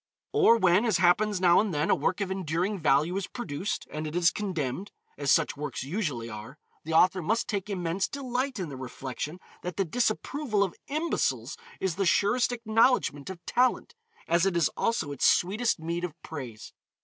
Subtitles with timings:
[0.31, 4.07] Or when, as happens now and then, a work of enduring value is produced, and
[4.07, 8.69] it is condemned, as such works usually are, the author must take immense delight in
[8.69, 13.93] the reflection that the disapproval of imbeciles is the surest acknowledgement of talent,
[14.27, 16.73] as it is also its sweetest mead of praise.